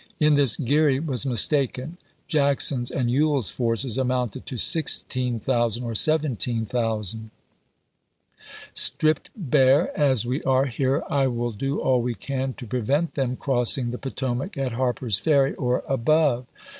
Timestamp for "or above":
15.53-16.47